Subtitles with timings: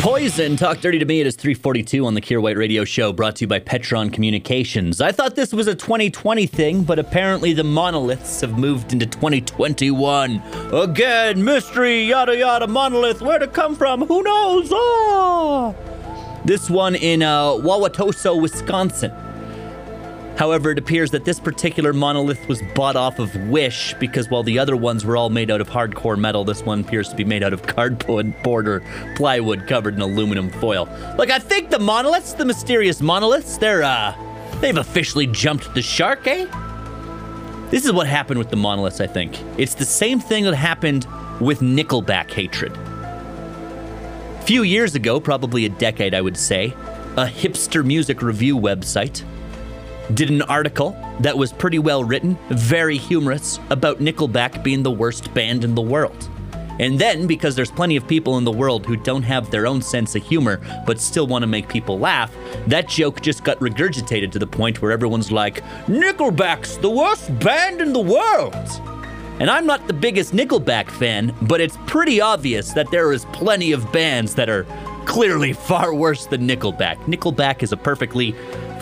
[0.00, 1.20] Poison, talk dirty to me.
[1.20, 5.00] It is 342 on the Kier White Radio Show, brought to you by Petron Communications.
[5.00, 10.42] I thought this was a 2020 thing, but apparently the monoliths have moved into 2021.
[10.72, 14.06] Again, mystery, yada yada, monolith, where to come from?
[14.06, 14.70] Who knows?
[14.72, 15.74] Ah!
[16.44, 19.10] This one in uh, Wauwatosa, Wisconsin.
[20.36, 24.58] However, it appears that this particular monolith was bought off of Wish because while the
[24.58, 27.42] other ones were all made out of hardcore metal, this one appears to be made
[27.42, 28.82] out of cardboard or
[29.16, 30.88] plywood covered in aluminum foil.
[31.16, 34.14] Look, I think the monoliths, the mysterious monoliths, they're, uh,
[34.60, 36.46] they've officially jumped the shark, eh?
[37.70, 39.38] This is what happened with the monoliths, I think.
[39.58, 41.06] It's the same thing that happened
[41.40, 42.76] with Nickelback hatred.
[42.76, 46.74] A few years ago, probably a decade, I would say,
[47.16, 49.24] a hipster music review website
[50.14, 55.32] did an article that was pretty well written, very humorous, about Nickelback being the worst
[55.34, 56.28] band in the world.
[56.78, 59.80] And then, because there's plenty of people in the world who don't have their own
[59.80, 62.34] sense of humor but still want to make people laugh,
[62.66, 67.80] that joke just got regurgitated to the point where everyone's like, Nickelback's the worst band
[67.80, 68.54] in the world!
[69.38, 73.72] And I'm not the biggest Nickelback fan, but it's pretty obvious that there is plenty
[73.72, 74.66] of bands that are
[75.06, 76.96] clearly far worse than Nickelback.
[77.04, 78.32] Nickelback is a perfectly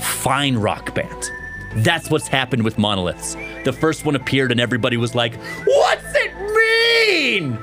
[0.01, 1.31] fine rock band.
[1.77, 3.37] That's what's happened with monoliths.
[3.65, 6.35] The first one appeared and everybody was like, What's it
[7.09, 7.59] mean?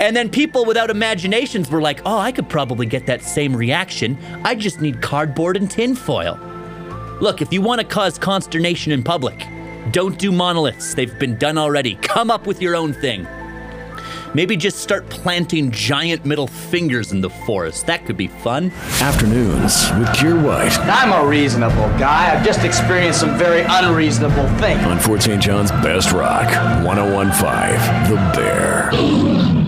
[0.00, 4.18] And then people without imaginations were like, Oh, I could probably get that same reaction.
[4.44, 6.38] I just need cardboard and tinfoil.
[7.20, 9.46] Look, if you want to cause consternation in public,
[9.90, 10.94] don't do monoliths.
[10.94, 11.96] They've been done already.
[11.96, 13.26] Come up with your own thing.
[14.34, 17.86] Maybe just start planting giant middle fingers in the forest.
[17.86, 18.72] That could be fun.
[19.00, 22.34] Afternoons with Kier White I'm a reasonable guy.
[22.34, 24.82] I've just experienced some very unreasonable things.
[24.84, 25.40] on Fort St.
[25.40, 26.46] John's Best Rock
[26.84, 29.63] 1015 The Bear.